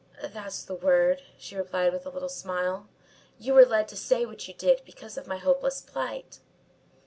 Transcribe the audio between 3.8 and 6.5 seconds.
to say what you did because of my hopeless plight."